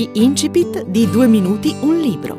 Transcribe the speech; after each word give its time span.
Gli 0.00 0.08
incipit 0.14 0.86
di 0.86 1.10
Due 1.10 1.26
minuti 1.26 1.76
un 1.80 2.00
libro. 2.00 2.38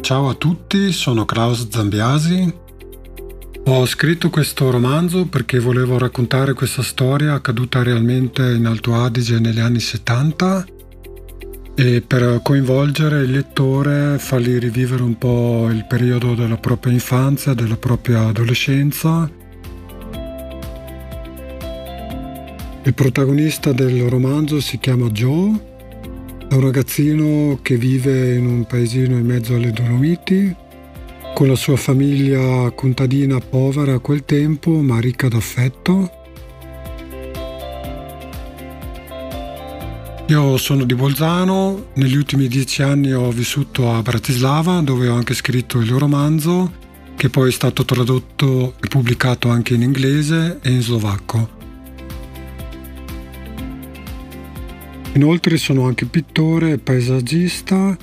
Ciao 0.00 0.28
a 0.28 0.34
tutti, 0.34 0.90
sono 0.90 1.24
Klaus 1.24 1.68
Zambiasi. 1.68 2.52
Ho 3.66 3.86
scritto 3.86 4.28
questo 4.28 4.70
romanzo 4.70 5.26
perché 5.26 5.60
volevo 5.60 5.98
raccontare 5.98 6.52
questa 6.54 6.82
storia 6.82 7.34
accaduta 7.34 7.84
realmente 7.84 8.42
in 8.54 8.66
Alto 8.66 8.96
Adige 8.96 9.38
negli 9.38 9.60
anni 9.60 9.78
70 9.78 10.66
e 11.80 12.02
per 12.04 12.40
coinvolgere 12.42 13.20
il 13.20 13.30
lettore, 13.30 14.18
fargli 14.18 14.58
rivivere 14.58 15.00
un 15.04 15.16
po' 15.16 15.68
il 15.70 15.84
periodo 15.84 16.34
della 16.34 16.56
propria 16.56 16.92
infanzia, 16.92 17.54
della 17.54 17.76
propria 17.76 18.26
adolescenza. 18.26 19.30
Il 22.82 22.94
protagonista 22.94 23.70
del 23.70 24.08
romanzo 24.08 24.58
si 24.58 24.80
chiama 24.80 25.08
Joe, 25.10 25.56
è 26.48 26.54
un 26.54 26.60
ragazzino 26.62 27.60
che 27.62 27.76
vive 27.76 28.34
in 28.34 28.46
un 28.46 28.64
paesino 28.64 29.16
in 29.16 29.24
mezzo 29.24 29.54
alle 29.54 29.70
Dolomiti, 29.70 30.52
con 31.32 31.46
la 31.46 31.54
sua 31.54 31.76
famiglia 31.76 32.72
contadina 32.72 33.38
povera 33.38 33.94
a 33.94 33.98
quel 34.00 34.24
tempo, 34.24 34.72
ma 34.82 34.98
ricca 34.98 35.28
d'affetto. 35.28 36.17
Io 40.28 40.58
sono 40.58 40.84
di 40.84 40.94
Bolzano, 40.94 41.86
negli 41.94 42.14
ultimi 42.14 42.48
dieci 42.48 42.82
anni 42.82 43.14
ho 43.14 43.30
vissuto 43.30 43.94
a 43.94 44.02
Bratislava 44.02 44.80
dove 44.80 45.08
ho 45.08 45.14
anche 45.14 45.32
scritto 45.32 45.80
il 45.80 45.90
romanzo 45.90 46.70
che 47.16 47.30
poi 47.30 47.48
è 47.48 47.50
stato 47.50 47.82
tradotto 47.86 48.74
e 48.78 48.88
pubblicato 48.88 49.48
anche 49.48 49.72
in 49.72 49.80
inglese 49.80 50.58
e 50.60 50.70
in 50.70 50.82
slovacco. 50.82 51.48
Inoltre 55.14 55.56
sono 55.56 55.86
anche 55.86 56.04
pittore 56.04 56.72
e 56.72 56.78
paesaggista. 56.78 57.96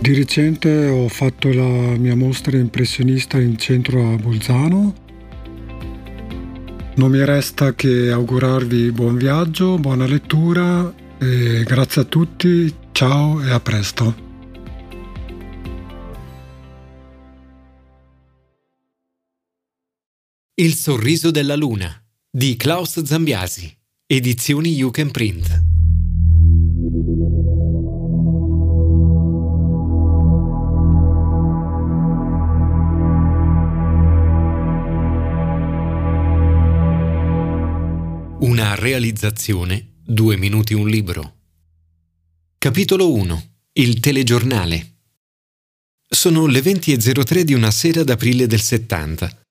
Di 0.00 0.14
recente 0.14 0.88
ho 0.88 1.06
fatto 1.08 1.52
la 1.52 1.98
mia 1.98 2.16
mostra 2.16 2.56
impressionista 2.56 3.38
in 3.38 3.58
centro 3.58 4.14
a 4.14 4.16
Bolzano. 4.16 4.94
Non 6.94 7.10
mi 7.10 7.22
resta 7.22 7.74
che 7.74 8.10
augurarvi 8.10 8.90
buon 8.90 9.18
viaggio, 9.18 9.76
buona 9.76 10.06
lettura 10.06 10.99
e 11.22 11.64
grazie 11.64 12.00
a 12.00 12.04
tutti, 12.04 12.74
ciao 12.92 13.42
e 13.42 13.50
a 13.50 13.60
presto. 13.60 14.28
Il 20.54 20.74
sorriso 20.74 21.30
della 21.30 21.56
luna 21.56 22.02
di 22.30 22.56
Klaus 22.56 23.02
Zambiasi, 23.02 23.70
edizioni 24.06 24.72
You 24.72 24.90
Can 24.90 25.10
Print. 25.10 25.64
Una 38.40 38.74
realizzazione 38.74 39.89
2 40.12 40.36
minuti 40.36 40.74
un 40.74 40.88
libro. 40.88 41.34
Capitolo 42.58 43.12
1. 43.12 43.44
Il 43.74 44.00
telegiornale. 44.00 44.94
Sono 46.04 46.46
le 46.46 46.58
20.03 46.58 47.42
di 47.42 47.54
una 47.54 47.70
sera 47.70 48.02
d'aprile 48.02 48.48
del 48.48 48.60
70. 48.60 49.42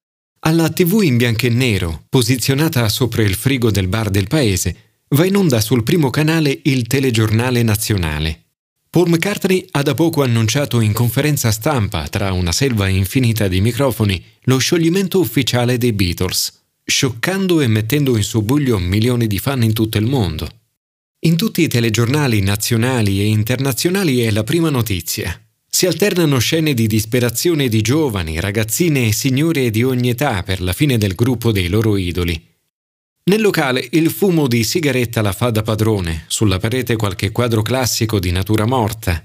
Alla 0.42 0.70
tv 0.70 1.04
in 1.04 1.16
bianco 1.16 1.46
e 1.46 1.50
nero, 1.50 2.04
posizionata 2.10 2.90
sopra 2.90 3.22
il 3.22 3.36
frigo 3.36 3.72
del 3.72 3.88
bar 3.88 4.10
del 4.10 4.28
paese, 4.28 5.04
va 5.16 5.24
in 5.24 5.38
onda 5.38 5.62
sul 5.62 5.84
primo 5.84 6.10
canale 6.10 6.60
il 6.64 6.88
telegiornale 6.88 7.64
nazionale. 7.64 8.48
Paul 8.90 9.08
McCartney 9.08 9.66
ha 9.72 9.82
da 9.82 9.94
poco 9.94 10.24
annunciato 10.24 10.82
in 10.82 10.92
conferenza 10.92 11.52
stampa, 11.52 12.06
tra 12.10 12.34
una 12.34 12.52
selva 12.52 12.90
infinita 12.90 13.48
di 13.48 13.62
microfoni, 13.62 14.22
lo 14.42 14.58
scioglimento 14.58 15.22
ufficiale 15.22 15.78
dei 15.78 15.94
Beatles 15.94 16.58
scioccando 16.90 17.62
e 17.62 17.68
mettendo 17.68 18.18
in 18.18 18.24
subbuglio 18.24 18.80
milioni 18.80 19.28
di 19.28 19.38
fan 19.38 19.64
in 19.64 19.74
tutto 19.74 19.98
il 19.98 20.08
mondo. 20.08 20.50
In 21.22 21.36
tutti 21.36 21.62
i 21.64 21.68
telegiornali 21.68 22.40
nazionali 22.40 23.20
e 23.20 23.26
internazionali 23.26 24.22
è 24.22 24.32
la 24.32 24.46
prima 24.46 24.70
notizia. 24.70 25.38
Si 25.70 25.86
alternano 25.86 26.40
scene 26.40 26.74
di 26.74 26.88
disperazione 26.88 27.68
di 27.68 27.82
giovani, 27.82 28.40
ragazzine 28.40 29.08
e 29.08 29.12
signore 29.12 29.70
di 29.70 29.84
ogni 29.84 30.12
età 30.12 30.44
per 30.44 30.62
la 30.62 30.72
fine 30.72 30.98
del 30.98 31.16
gruppo 31.16 31.52
dei 31.52 31.68
loro 31.68 31.98
idoli. 31.98 32.42
Nel 33.26 33.42
locale 33.42 33.86
il 33.92 34.10
fumo 34.12 34.48
di 34.48 34.64
sigaretta 34.64 35.22
la 35.22 35.34
fa 35.34 35.50
da 35.50 35.62
padrone, 35.62 36.24
sulla 36.28 36.58
parete 36.58 36.96
qualche 36.96 37.32
quadro 37.32 37.64
classico 37.64 38.18
di 38.18 38.32
natura 38.32 38.66
morta. 38.66 39.22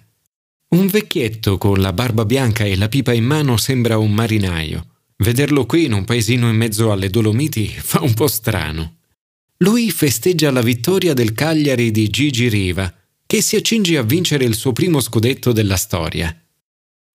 Un 0.70 0.88
vecchietto 0.88 1.58
con 1.58 1.80
la 1.80 1.92
barba 1.92 2.24
bianca 2.24 2.64
e 2.64 2.74
la 2.76 2.88
pipa 2.88 3.12
in 3.12 3.24
mano 3.24 3.56
sembra 3.56 3.98
un 3.98 4.12
marinaio. 4.12 4.86
Vederlo 5.18 5.64
qui 5.64 5.84
in 5.84 5.92
un 5.92 6.04
paesino 6.04 6.50
in 6.50 6.56
mezzo 6.56 6.90
alle 6.90 7.08
Dolomiti 7.08 7.68
fa 7.68 8.02
un 8.02 8.14
po' 8.14 8.26
strano. 8.26 8.96
Lui 9.58 9.90
festeggia 9.90 10.50
la 10.50 10.62
vittoria 10.62 11.14
del 11.14 11.32
Cagliari 11.32 11.90
di 11.90 12.08
Gigi 12.08 12.48
Riva, 12.48 12.92
che 13.24 13.40
si 13.40 13.56
accinge 13.56 13.96
a 13.96 14.02
vincere 14.02 14.44
il 14.44 14.54
suo 14.54 14.72
primo 14.72 15.00
scudetto 15.00 15.52
della 15.52 15.76
storia. 15.76 16.36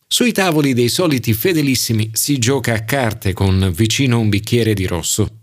Sui 0.08 0.32
tavoli 0.32 0.74
dei 0.74 0.90
soliti 0.90 1.34
fedelissimi 1.34 2.12
si 2.14 2.38
gioca 2.40 2.74
a 2.74 2.84
carte 2.84 3.34
con 3.34 3.72
vicino 3.76 4.20
un 4.20 4.30
bicchiere 4.30 4.74
di 4.74 4.88
rosso. 4.88 5.40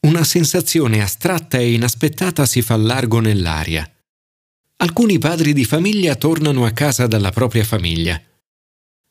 Una 0.00 0.22
sensazione 0.24 1.02
astratta 1.02 1.58
e 1.58 1.72
inaspettata 1.72 2.46
si 2.46 2.62
fa 2.62 2.76
largo 2.76 3.18
nell'aria. 3.18 3.90
Alcuni 4.76 5.18
padri 5.18 5.52
di 5.54 5.64
famiglia 5.64 6.14
tornano 6.16 6.66
a 6.66 6.70
casa 6.70 7.06
dalla 7.06 7.30
propria 7.30 7.64
famiglia. 7.64 8.20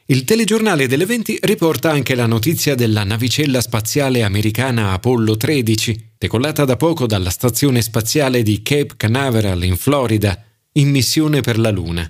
Il 0.07 0.23
telegiornale 0.23 0.85
delle 0.85 1.07
20 1.07 1.39
riporta 1.41 1.89
anche 1.89 2.13
la 2.13 2.27
notizia 2.27 2.75
della 2.75 3.03
navicella 3.03 3.59
spaziale 3.59 4.21
americana 4.21 4.91
Apollo 4.91 5.35
13, 5.35 6.11
decollata 6.19 6.63
da 6.63 6.75
poco 6.75 7.07
dalla 7.07 7.31
stazione 7.31 7.81
spaziale 7.81 8.43
di 8.43 8.61
Cape 8.61 8.97
Canaveral 8.97 9.63
in 9.63 9.75
Florida, 9.75 10.39
in 10.73 10.91
missione 10.91 11.41
per 11.41 11.57
la 11.57 11.71
Luna. 11.71 12.07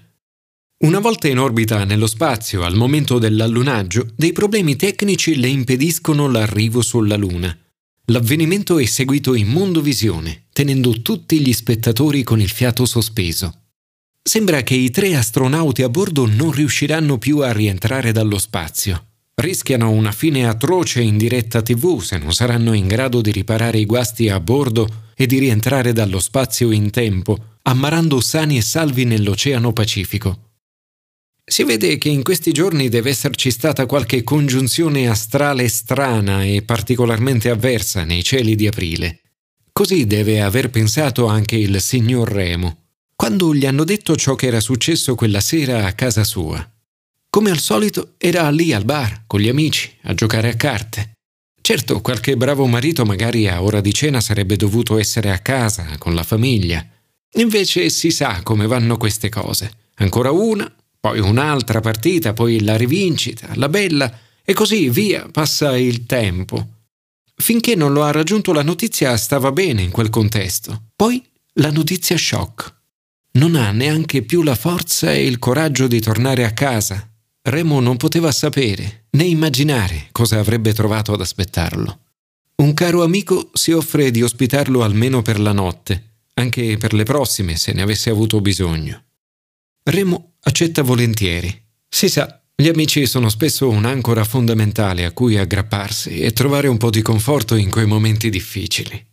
Una 0.80 1.00
volta 1.00 1.30
in 1.30 1.40
orbita 1.40 1.86
nello 1.86 2.08
spazio 2.08 2.64
al 2.64 2.76
momento 2.76 3.18
dell'allunaggio, 3.18 4.06
dei 4.14 4.34
problemi 4.34 4.76
tecnici 4.76 5.38
le 5.38 5.48
impediscono 5.48 6.30
l'arrivo 6.30 6.82
sulla 6.82 7.16
Luna. 7.16 7.58
L'avvenimento 8.08 8.78
è 8.78 8.84
seguito 8.84 9.34
in 9.36 9.48
mondovisione, 9.48 10.48
tenendo 10.52 11.02
tutti 11.02 11.40
gli 11.40 11.54
spettatori 11.54 12.24
con 12.24 12.42
il 12.42 12.50
fiato 12.50 12.86
sospeso. 12.86 13.65
Sembra 14.28 14.64
che 14.64 14.74
i 14.74 14.90
tre 14.90 15.16
astronauti 15.16 15.84
a 15.84 15.88
bordo 15.88 16.26
non 16.26 16.52
riusciranno 16.52 17.20
più 17.20 17.42
a 17.42 17.52
rientrare 17.52 18.12
dallo 18.12 18.40
spazio. 18.40 19.10
Rischiano 19.36 19.92
una 19.92 20.12
fine 20.12 20.48
atroce 20.48 21.00
in 21.02 21.16
diretta 21.16 21.62
tv 21.62 22.02
se 22.02 22.18
non 22.18 22.34
saranno 22.34 22.74
in 22.74 22.88
grado 22.88 23.22
di 23.22 23.32
riparare 23.32 23.78
i 23.78 23.86
guasti 23.86 24.28
a 24.28 24.40
bordo 24.40 25.12
e 25.16 25.28
di 25.28 25.38
rientrare 25.38 25.94
dallo 25.94 26.20
spazio 26.20 26.72
in 26.72 26.90
tempo, 26.90 27.60
ammarando 27.62 28.20
sani 28.20 28.58
e 28.58 28.62
salvi 28.62 29.06
nell'Oceano 29.06 29.72
Pacifico. 29.74 30.54
Si 31.46 31.64
vede 31.64 32.00
che 32.00 32.10
in 32.10 32.24
questi 32.24 32.52
giorni 32.52 32.90
deve 32.90 33.12
esserci 33.12 33.52
stata 33.52 33.86
qualche 33.86 34.24
congiunzione 34.24 35.08
astrale 35.08 35.68
strana 35.68 36.44
e 36.44 36.64
particolarmente 36.64 37.52
avversa 37.52 38.04
nei 38.04 38.24
cieli 38.24 38.56
di 38.56 38.66
aprile. 38.66 39.22
Così 39.72 40.08
deve 40.08 40.42
aver 40.42 40.72
pensato 40.72 41.28
anche 41.28 41.58
il 41.58 41.80
signor 41.80 42.28
Remo 42.28 42.85
quando 43.16 43.56
gli 43.56 43.66
hanno 43.66 43.86
detto 43.86 44.16
ciò 44.16 44.36
che 44.36 44.48
era 44.48 44.60
successo 44.60 45.16
quella 45.16 45.40
sera 45.40 45.86
a 45.86 45.94
casa 45.94 46.24
sua. 46.24 46.70
Come 47.30 47.50
al 47.50 47.60
solito 47.60 48.14
era 48.18 48.50
lì 48.50 48.74
al 48.74 48.86
bar 48.86 49.24
con 49.26 49.40
gli 49.40 49.48
amici 49.48 49.92
a 50.04 50.14
giocare 50.14 50.50
a 50.50 50.56
carte. 50.56 51.14
Certo, 51.62 52.02
qualche 52.02 52.38
bravo 52.38 52.68
marito 52.68 53.06
magari 53.06 53.48
a 53.48 53.64
ora 53.64 53.82
di 53.82 53.94
cena 53.94 54.22
sarebbe 54.22 54.56
dovuto 54.56 55.00
essere 55.00 55.32
a 55.32 55.40
casa 55.40 55.98
con 55.98 56.14
la 56.14 56.24
famiglia. 56.24 56.86
Invece 57.38 57.90
si 57.90 58.12
sa 58.12 58.42
come 58.44 58.68
vanno 58.68 58.98
queste 58.98 59.30
cose. 59.30 59.72
Ancora 59.96 60.32
una, 60.32 60.72
poi 61.00 61.20
un'altra 61.20 61.80
partita, 61.80 62.34
poi 62.34 62.62
la 62.62 62.78
rivincita, 62.78 63.50
la 63.56 63.70
bella, 63.70 64.20
e 64.44 64.54
così 64.54 64.90
via 64.90 65.28
passa 65.32 65.78
il 65.78 66.06
tempo. 66.06 66.68
Finché 67.36 67.76
non 67.76 67.94
lo 67.94 68.04
ha 68.04 68.12
raggiunto 68.12 68.54
la 68.54 68.64
notizia 68.64 69.18
stava 69.18 69.52
bene 69.52 69.82
in 69.82 69.92
quel 69.92 70.10
contesto. 70.10 70.84
Poi 70.96 71.22
la 71.54 71.72
notizia 71.72 72.18
shock 72.18 72.75
non 73.36 73.56
ha 73.56 73.72
neanche 73.72 74.22
più 74.22 74.44
la 74.44 74.56
forza 74.56 75.14
e 75.14 75.26
il 75.26 75.40
coraggio 75.40 75.88
di 75.88 76.00
tornare 76.00 76.46
a 76.46 76.52
casa. 76.52 77.10
Remo 77.42 77.80
non 77.80 77.98
poteva 77.98 78.32
sapere 78.32 79.06
né 79.12 79.24
immaginare 79.24 80.10
cosa 80.12 80.40
avrebbe 80.40 80.74
trovato 80.74 81.14
ad 81.14 81.22
aspettarlo. 81.22 82.00
Un 82.56 82.74
caro 82.74 83.04
amico 83.04 83.50
si 83.54 83.72
offre 83.72 84.12
di 84.12 84.24
ospitarlo 84.24 84.84
almeno 84.84 85.22
per 85.22 85.40
la 85.40 85.52
notte, 85.52 86.22
anche 86.36 86.78
per 86.78 86.94
le 86.94 87.04
prossime 87.04 87.56
se 87.58 87.74
ne 87.74 87.82
avesse 87.82 88.10
avuto 88.10 88.42
bisogno. 88.42 89.04
Remo 89.84 90.34
accetta 90.42 90.82
volentieri. 90.82 91.64
Si 91.88 92.10
sa, 92.10 92.42
Gli 92.58 92.70
amici 92.70 93.06
sono 93.06 93.28
spesso 93.28 93.68
un'ancora 93.68 94.24
fondamentale 94.24 95.04
a 95.04 95.12
cui 95.12 95.38
aggrapparsi 95.38 96.20
e 96.20 96.32
trovare 96.32 96.70
un 96.70 96.78
po' 96.78 96.90
di 96.90 97.02
conforto 97.02 97.56
in 97.56 97.70
quei 97.70 97.86
momenti 97.86 98.30
difficili. 98.30 99.06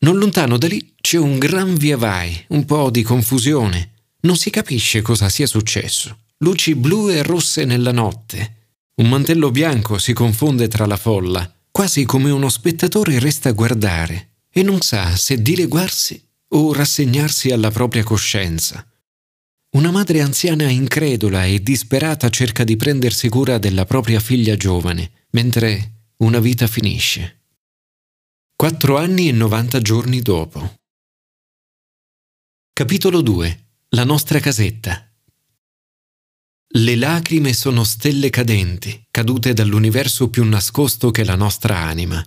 Non 0.00 0.18
lontano 0.18 0.58
da 0.58 0.66
lì 0.66 0.91
c'è 1.02 1.18
un 1.18 1.36
gran 1.36 1.74
via 1.74 1.96
vai, 1.96 2.44
un 2.50 2.64
po' 2.64 2.88
di 2.88 3.02
confusione. 3.02 3.90
Non 4.20 4.36
si 4.36 4.50
capisce 4.50 5.02
cosa 5.02 5.28
sia 5.28 5.48
successo. 5.48 6.16
Luci 6.38 6.76
blu 6.76 7.10
e 7.10 7.22
rosse 7.22 7.64
nella 7.64 7.90
notte. 7.90 8.70
Un 8.94 9.08
mantello 9.08 9.50
bianco 9.50 9.98
si 9.98 10.12
confonde 10.12 10.68
tra 10.68 10.86
la 10.86 10.96
folla, 10.96 11.52
quasi 11.72 12.04
come 12.04 12.30
uno 12.30 12.48
spettatore 12.48 13.18
resta 13.18 13.48
a 13.48 13.52
guardare 13.52 14.28
e 14.48 14.62
non 14.62 14.80
sa 14.80 15.16
se 15.16 15.42
dileguarsi 15.42 16.22
o 16.50 16.72
rassegnarsi 16.72 17.50
alla 17.50 17.72
propria 17.72 18.04
coscienza. 18.04 18.86
Una 19.70 19.90
madre 19.90 20.20
anziana 20.20 20.68
incredula 20.68 21.46
e 21.46 21.60
disperata 21.60 22.28
cerca 22.28 22.62
di 22.62 22.76
prendersi 22.76 23.28
cura 23.28 23.58
della 23.58 23.86
propria 23.86 24.20
figlia 24.20 24.54
giovane, 24.54 25.10
mentre 25.30 26.10
una 26.18 26.38
vita 26.38 26.68
finisce. 26.68 27.40
Quattro 28.54 28.98
anni 28.98 29.28
e 29.28 29.32
90 29.32 29.80
giorni 29.80 30.20
dopo. 30.20 30.76
Capitolo 32.82 33.20
2. 33.20 33.66
La 33.90 34.02
nostra 34.02 34.40
casetta. 34.40 35.08
Le 36.66 36.96
lacrime 36.96 37.52
sono 37.52 37.84
stelle 37.84 38.28
cadenti, 38.28 39.06
cadute 39.08 39.52
dall'universo 39.52 40.30
più 40.30 40.42
nascosto 40.42 41.12
che 41.12 41.22
la 41.22 41.36
nostra 41.36 41.78
anima. 41.78 42.20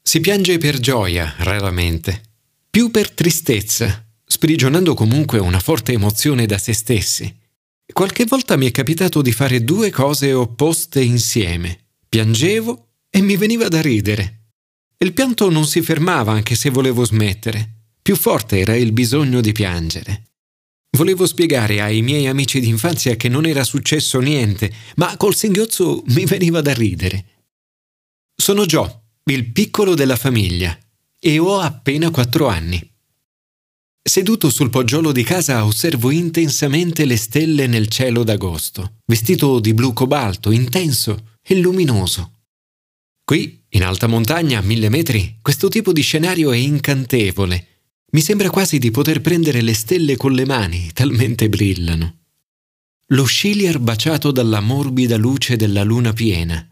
Si 0.00 0.20
piange 0.20 0.56
per 0.58 0.78
gioia, 0.78 1.34
raramente, 1.38 2.22
più 2.70 2.92
per 2.92 3.10
tristezza, 3.10 4.06
sprigionando 4.24 4.94
comunque 4.94 5.40
una 5.40 5.58
forte 5.58 5.94
emozione 5.94 6.46
da 6.46 6.56
se 6.56 6.72
stessi. 6.72 7.36
Qualche 7.92 8.26
volta 8.26 8.54
mi 8.54 8.68
è 8.68 8.70
capitato 8.70 9.20
di 9.20 9.32
fare 9.32 9.64
due 9.64 9.90
cose 9.90 10.32
opposte 10.32 11.02
insieme. 11.02 11.86
Piangevo 12.08 12.90
e 13.10 13.20
mi 13.20 13.36
veniva 13.36 13.66
da 13.66 13.82
ridere. 13.82 14.52
Il 14.98 15.12
pianto 15.12 15.50
non 15.50 15.66
si 15.66 15.82
fermava 15.82 16.30
anche 16.30 16.54
se 16.54 16.70
volevo 16.70 17.04
smettere. 17.04 17.78
Più 18.02 18.16
forte 18.16 18.58
era 18.58 18.74
il 18.76 18.92
bisogno 18.92 19.40
di 19.40 19.52
piangere. 19.52 20.24
Volevo 20.96 21.26
spiegare 21.26 21.80
ai 21.80 22.02
miei 22.02 22.26
amici 22.26 22.60
d'infanzia 22.60 23.14
che 23.16 23.28
non 23.28 23.46
era 23.46 23.62
successo 23.62 24.18
niente, 24.18 24.72
ma 24.96 25.16
col 25.16 25.34
singhiozzo 25.34 26.02
mi 26.08 26.24
veniva 26.24 26.60
da 26.60 26.74
ridere. 26.74 27.26
Sono 28.34 28.66
Joe, 28.66 29.02
il 29.30 29.52
piccolo 29.52 29.94
della 29.94 30.16
famiglia, 30.16 30.76
e 31.18 31.38
ho 31.38 31.60
appena 31.60 32.10
quattro 32.10 32.48
anni. 32.48 32.82
Seduto 34.02 34.50
sul 34.50 34.70
poggiolo 34.70 35.12
di 35.12 35.22
casa 35.22 35.64
osservo 35.64 36.10
intensamente 36.10 37.04
le 37.04 37.16
stelle 37.16 37.66
nel 37.66 37.88
cielo 37.88 38.24
d'agosto, 38.24 38.96
vestito 39.06 39.60
di 39.60 39.74
blu 39.74 39.92
cobalto, 39.92 40.50
intenso 40.50 41.36
e 41.42 41.54
luminoso. 41.56 42.38
Qui, 43.22 43.66
in 43.68 43.84
alta 43.84 44.08
montagna, 44.08 44.58
a 44.58 44.62
mille 44.62 44.88
metri, 44.88 45.38
questo 45.40 45.68
tipo 45.68 45.92
di 45.92 46.00
scenario 46.00 46.50
è 46.50 46.56
incantevole. 46.56 47.69
Mi 48.12 48.20
sembra 48.20 48.50
quasi 48.50 48.78
di 48.78 48.90
poter 48.90 49.20
prendere 49.20 49.60
le 49.60 49.74
stelle 49.74 50.16
con 50.16 50.32
le 50.32 50.44
mani, 50.44 50.90
talmente 50.92 51.48
brillano. 51.48 52.16
Lo 53.08 53.24
sciliar 53.24 53.78
baciato 53.78 54.32
dalla 54.32 54.60
morbida 54.60 55.16
luce 55.16 55.56
della 55.56 55.84
luna 55.84 56.12
piena. 56.12 56.66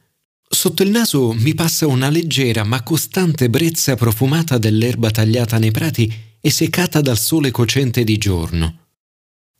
Sotto 0.51 0.83
il 0.83 0.91
naso 0.91 1.33
mi 1.33 1.55
passa 1.55 1.87
una 1.87 2.09
leggera 2.09 2.65
ma 2.65 2.83
costante 2.83 3.51
brezza 3.51 3.95
profumata 3.95 4.59
dell'erba 4.59 5.11
tagliata 5.11 5.59
nei 5.59 5.71
prati 5.71 6.13
e 6.41 6.51
seccata 6.51 7.01
dal 7.01 7.19
sole 7.19 7.51
cocente 7.51 8.03
di 8.03 8.19
giorno. 8.19 8.87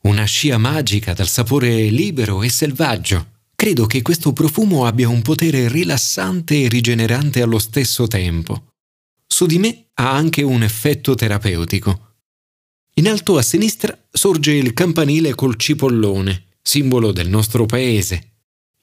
Una 0.03 0.25
scia 0.25 0.59
magica 0.59 1.13
dal 1.13 1.29
sapore 1.29 1.89
libero 1.91 2.43
e 2.43 2.49
selvaggio. 2.49 3.37
Credo 3.55 3.87
che 3.87 4.03
questo 4.03 4.33
profumo 4.33 4.87
abbia 4.87 5.09
un 5.09 5.23
potere 5.23 5.69
rilassante 5.69 6.63
e 6.63 6.69
rigenerante 6.69 7.43
allo 7.43 7.59
stesso 7.59 8.07
tempo. 8.07 8.68
Su 9.31 9.47
di 9.47 9.59
me 9.59 9.91
ha 9.95 10.11
anche 10.11 10.43
un 10.43 10.63
effetto 10.63 11.15
terapeutico. 11.15 12.15
In 12.95 13.09
alto 13.09 13.37
a 13.37 13.43
sinistra 13.43 13.97
sorge 14.11 14.53
il 14.53 14.73
campanile 14.73 15.35
col 15.35 15.57
cipollone, 15.57 16.47
simbolo 16.63 17.13
del 17.13 17.29
nostro 17.29 17.67
paese. 17.67 18.33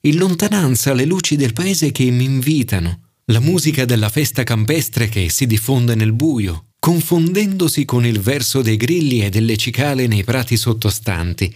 In 0.01 0.18
lontananza 0.18 0.94
le 0.94 1.06
luci 1.06 1.36
del 1.36 1.51
paese 1.51 1.92
che 1.92 2.09
mi 2.12 2.24
invitano, 2.24 3.01
la 3.25 3.39
musica 3.39 3.86
della 3.86 4.09
festa 4.09 4.44
campestre 4.44 5.09
che 5.09 5.30
si 5.30 5.47
diffonde 5.47 5.95
nel 5.95 6.13
buio, 6.13 6.68
confondendosi 6.80 7.83
con 7.83 8.06
il 8.06 8.19
verso 8.19 8.62
dei 8.62 8.77
grilli 8.77 9.25
e 9.25 9.30
delle 9.30 9.57
cicale 9.57 10.06
nei 10.06 10.24
prati 10.24 10.56
sottostanti. 10.56 11.53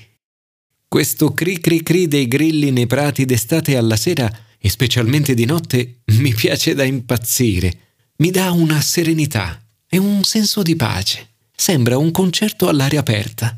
Questo 0.88 1.34
cri 1.34 1.60
cri 1.62 1.84
cri 1.84 2.08
dei 2.08 2.28
grilli 2.28 2.72
nei 2.72 2.88
prati 2.88 3.26
d'estate 3.26 3.78
alla 3.78 3.96
sera 3.96 4.30
e 4.58 4.70
specialmente 4.70 5.36
di 5.36 5.46
notte 5.46 6.02
mi 6.18 6.34
piace 6.34 6.74
da 6.74 6.84
impazzire. 6.84 7.89
Mi 8.22 8.32
dà 8.32 8.52
una 8.52 8.82
serenità 8.82 9.66
e 9.88 9.98
un 9.98 10.24
senso 10.24 10.62
di 10.62 10.76
pace. 10.76 11.36
Sembra 11.56 11.98
un 11.98 12.12
concerto 12.12 12.68
all'aria 12.68 13.00
aperta. 13.00 13.58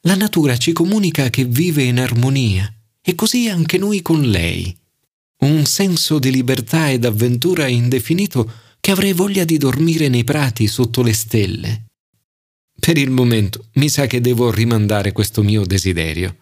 La 0.00 0.16
natura 0.16 0.56
ci 0.56 0.72
comunica 0.72 1.30
che 1.30 1.44
vive 1.44 1.84
in 1.84 2.00
armonia 2.00 2.72
e 3.00 3.14
così 3.14 3.48
anche 3.48 3.78
noi 3.78 4.02
con 4.02 4.20
lei. 4.20 4.76
Un 5.44 5.64
senso 5.64 6.18
di 6.18 6.32
libertà 6.32 6.90
ed 6.90 7.04
avventura 7.04 7.68
indefinito 7.68 8.50
che 8.80 8.90
avrei 8.90 9.12
voglia 9.12 9.44
di 9.44 9.58
dormire 9.58 10.08
nei 10.08 10.24
prati 10.24 10.66
sotto 10.66 11.02
le 11.02 11.12
stelle. 11.12 11.84
Per 12.80 12.98
il 12.98 13.10
momento 13.10 13.66
mi 13.74 13.88
sa 13.88 14.06
che 14.06 14.20
devo 14.20 14.50
rimandare 14.50 15.12
questo 15.12 15.44
mio 15.44 15.64
desiderio. 15.64 16.36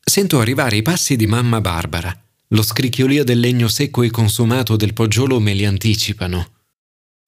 Sento 0.00 0.38
arrivare 0.38 0.76
i 0.76 0.82
passi 0.82 1.16
di 1.16 1.26
mamma 1.26 1.60
Barbara. 1.60 2.21
Lo 2.52 2.62
scricchiolio 2.62 3.24
del 3.24 3.40
legno 3.40 3.66
secco 3.66 4.02
e 4.02 4.10
consumato 4.10 4.76
del 4.76 4.92
poggiolo 4.92 5.40
me 5.40 5.54
li 5.54 5.64
anticipano. 5.64 6.50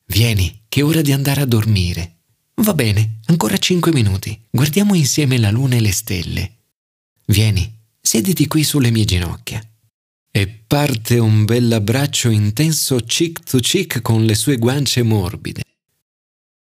Vieni, 0.07 0.65
che 0.69 0.81
è 0.81 0.85
ora 0.85 1.01
di 1.01 1.13
andare 1.13 1.41
a 1.41 1.47
dormire. 1.47 2.17
Va 2.57 2.75
bene, 2.75 3.21
ancora 3.27 3.57
cinque 3.57 3.91
minuti. 3.91 4.39
Guardiamo 4.51 4.95
insieme 4.95 5.39
la 5.39 5.51
luna 5.51 5.77
e 5.77 5.81
le 5.81 5.93
stelle. 5.93 6.57
Vieni, 7.27 7.73
sediti 7.99 8.47
qui 8.47 8.65
sulle 8.65 8.91
mie 8.91 9.05
ginocchia 9.05 9.67
e 10.31 10.47
parte 10.47 11.19
un 11.19 11.45
bell'abbraccio 11.45 12.29
intenso 12.29 12.97
cheek 12.97 13.45
to 13.45 13.59
cheek 13.61 14.03
con 14.03 14.25
le 14.25 14.35
sue 14.35 14.59
guance 14.59 15.03
morbide. 15.03 15.63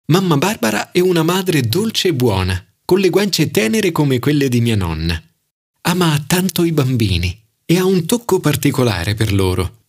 Mamma 0.05 0.37
Barbara 0.37 0.91
è 0.91 0.99
una 1.01 1.23
madre 1.23 1.61
dolce 1.61 2.09
e 2.09 2.13
buona, 2.13 2.63
con 2.85 2.99
le 2.99 3.09
guance 3.09 3.51
tenere 3.51 3.91
come 3.91 4.19
quelle 4.19 4.47
di 4.47 4.61
mia 4.61 4.75
nonna. 4.77 5.21
Ama 5.81 6.23
tanto 6.25 6.63
i 6.63 6.71
bambini 6.71 7.43
e 7.65 7.77
ha 7.77 7.85
un 7.85 8.05
tocco 8.05 8.39
particolare 8.39 9.15
per 9.15 9.33
loro. 9.33 9.83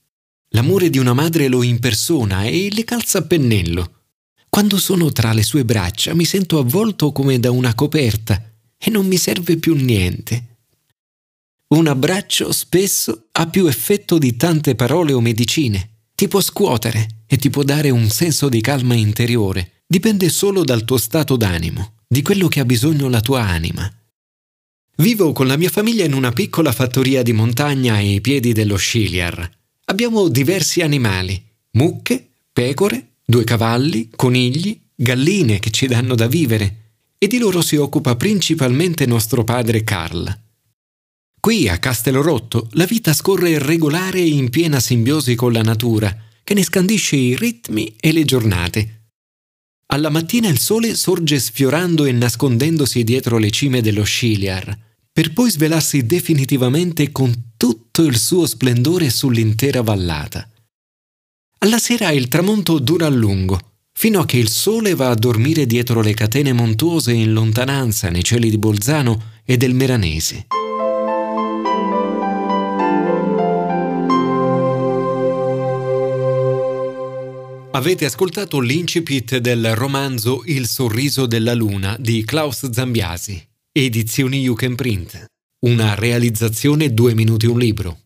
L'amore 0.51 0.91
di 0.91 0.99
una 0.99 1.13
madre 1.13 1.49
lo 1.49 1.63
impersona 1.63 2.45
e 2.45 2.71
le 2.73 2.85
calza 2.85 3.19
a 3.19 3.23
pennello. 3.23 3.93
Quando 4.49 4.79
sono 4.79 5.13
tra 5.13 5.33
le 5.33 5.43
sue 5.43 5.65
braccia 5.65 6.15
mi 6.15 6.25
sento 6.25 6.59
avvolto 6.59 7.13
come 7.13 7.39
da 7.39 7.51
una 7.51 7.75
coperta 7.75 8.43
e 8.79 8.91
non 8.91 9.07
mi 9.07 9.19
serve 9.19 9.59
più 9.59 9.75
niente. 9.75 10.57
Un 11.69 11.89
abbraccio 11.89 12.53
spesso 12.53 13.27
ha 13.33 13.47
più 13.49 13.67
effetto 13.67 14.19
di 14.19 14.37
tante 14.37 14.75
parole 14.77 15.13
o 15.13 15.21
medicine. 15.21 15.91
Ti 16.15 16.29
può 16.29 16.41
scuotere 16.41 17.25
e 17.27 17.37
ti 17.37 17.51
può 17.51 17.65
dare 17.65 17.91
un 17.91 18.09
senso 18.09 18.49
di 18.49 18.61
calma 18.61 18.95
interiore. 18.95 19.83
Dipende 19.87 20.29
solo 20.29 20.65
dal 20.65 20.85
tuo 20.85 20.97
stato 20.97 21.37
d'animo, 21.37 21.95
di 22.07 22.23
quello 22.23 22.49
che 22.49 22.61
ha 22.61 22.65
bisogno 22.65 23.09
la 23.09 23.21
tua 23.21 23.43
anima. 23.43 23.93
Vivo 24.99 25.33
con 25.33 25.47
la 25.47 25.59
mia 25.59 25.69
famiglia 25.69 26.07
in 26.07 26.15
una 26.15 26.33
piccola 26.33 26.73
fattoria 26.73 27.23
di 27.23 27.35
montagna 27.35 27.97
ai 27.97 28.23
piedi 28.23 28.55
dello 28.55 28.77
Sciliar. 28.77 29.47
Abbiamo 29.85 30.29
diversi 30.29 30.81
animali, 30.81 31.43
mucche, 31.73 32.31
pecore, 32.51 33.17
due 33.23 33.45
cavalli, 33.45 34.09
conigli, 34.17 34.81
galline 34.95 35.59
che 35.59 35.71
ci 35.71 35.87
danno 35.87 36.15
da 36.15 36.27
vivere, 36.27 36.77
e 37.19 37.27
di 37.27 37.37
loro 37.37 37.61
si 37.61 37.77
occupa 37.77 38.17
principalmente 38.17 39.05
nostro 39.05 39.45
padre 39.45 39.85
Carl. 39.85 40.35
Qui 41.39 41.69
a 41.69 41.77
Castelrotto 41.77 42.69
la 42.73 42.87
vita 42.87 43.13
scorre 43.13 43.59
regolare 43.59 44.21
e 44.21 44.29
in 44.29 44.49
piena 44.49 44.81
simbiosi 44.81 45.35
con 45.35 45.53
la 45.53 45.63
natura, 45.63 46.17
che 46.43 46.55
ne 46.55 46.63
scandisce 46.63 47.17
i 47.17 47.37
ritmi 47.37 47.95
e 48.01 48.13
le 48.13 48.25
giornate. 48.25 49.11
Alla 49.89 50.09
mattina 50.09 50.49
il 50.49 50.59
sole 50.59 50.95
sorge 50.95 51.39
sfiorando 51.39 52.07
e 52.07 52.13
nascondendosi 52.13 53.05
dietro 53.05 53.37
le 53.37 53.51
cime 53.51 53.83
dello 53.83 54.03
Sciliar, 54.03 54.85
per 55.17 55.33
poi 55.33 55.51
svelarsi 55.51 56.05
definitivamente 56.05 57.11
con 57.11 57.55
tutto 57.57 58.03
il 58.03 58.19
suo 58.19 58.45
splendore 58.45 59.09
sull'intera 59.09 59.81
vallata. 59.81 60.47
Alla 61.61 61.79
sera 61.79 62.11
il 62.11 62.29
tramonto 62.29 62.79
dura 62.79 63.07
a 63.07 63.09
lungo, 63.09 63.59
fino 63.95 64.21
a 64.21 64.27
che 64.27 64.37
il 64.37 64.51
sole 64.51 64.95
va 64.95 65.09
a 65.09 65.15
dormire 65.15 65.65
dietro 65.65 66.03
le 66.03 66.13
catene 66.13 66.53
montuose 66.53 67.15
in 67.15 67.33
lontananza 67.33 68.11
nei 68.11 68.23
cieli 68.23 68.51
di 68.51 68.59
Bolzano 68.59 69.41
e 69.43 69.57
del 69.57 69.73
Meranese. 69.73 70.49
Avete 77.71 78.05
ascoltato 78.05 78.61
l'incipit 78.61 79.39
del 79.39 79.75
romanzo 79.75 80.43
Il 80.45 80.67
sorriso 80.67 81.25
della 81.25 81.55
luna 81.55 81.97
di 81.99 82.23
Klaus 82.23 82.71
Zambiasi, 82.71 83.43
edizioni 83.79 84.41
You 84.41 84.55
Can 84.55 84.75
Print. 84.75 85.27
una 85.67 85.95
realizzazione 85.95 86.95
2 86.95 87.15
minuti 87.15 87.45
un 87.45 87.59
libro. 87.59 88.06